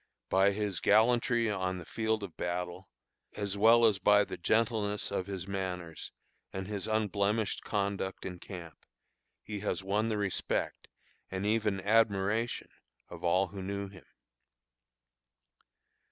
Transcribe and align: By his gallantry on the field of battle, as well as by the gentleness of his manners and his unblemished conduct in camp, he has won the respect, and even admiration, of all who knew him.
By 0.29 0.49
his 0.51 0.79
gallantry 0.79 1.47
on 1.47 1.77
the 1.77 1.85
field 1.85 2.23
of 2.23 2.35
battle, 2.35 2.89
as 3.35 3.55
well 3.55 3.85
as 3.85 3.99
by 3.99 4.23
the 4.23 4.35
gentleness 4.35 5.11
of 5.11 5.27
his 5.27 5.47
manners 5.47 6.11
and 6.51 6.67
his 6.67 6.87
unblemished 6.87 7.63
conduct 7.63 8.25
in 8.25 8.39
camp, 8.39 8.79
he 9.43 9.59
has 9.59 9.83
won 9.83 10.09
the 10.09 10.17
respect, 10.17 10.87
and 11.29 11.45
even 11.45 11.79
admiration, 11.81 12.69
of 13.09 13.23
all 13.23 13.49
who 13.49 13.61
knew 13.61 13.89
him. 13.89 14.07